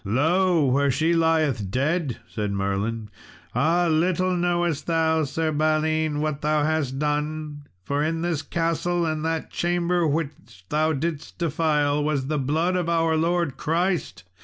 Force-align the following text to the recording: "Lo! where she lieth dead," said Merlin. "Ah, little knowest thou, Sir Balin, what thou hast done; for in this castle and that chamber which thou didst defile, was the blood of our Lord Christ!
"Lo! 0.03 0.65
where 0.65 0.89
she 0.89 1.13
lieth 1.13 1.69
dead," 1.69 2.17
said 2.27 2.51
Merlin. 2.51 3.07
"Ah, 3.53 3.85
little 3.85 4.35
knowest 4.35 4.87
thou, 4.87 5.23
Sir 5.25 5.51
Balin, 5.51 6.19
what 6.21 6.41
thou 6.41 6.63
hast 6.63 6.97
done; 6.97 7.61
for 7.83 8.03
in 8.03 8.23
this 8.23 8.41
castle 8.41 9.05
and 9.05 9.23
that 9.23 9.51
chamber 9.51 10.07
which 10.07 10.65
thou 10.69 10.91
didst 10.91 11.37
defile, 11.37 12.03
was 12.03 12.25
the 12.25 12.39
blood 12.39 12.75
of 12.75 12.89
our 12.89 13.15
Lord 13.15 13.57
Christ! 13.57 14.23